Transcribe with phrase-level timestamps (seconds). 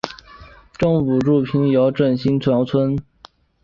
[0.79, 2.97] 政府驻瓶窑镇新窑村。